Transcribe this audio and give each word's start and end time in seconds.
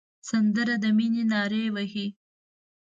سندره 0.29 0.75
د 0.83 0.85
مینې 0.97 1.23
نارې 1.31 1.63
وهي 1.75 2.07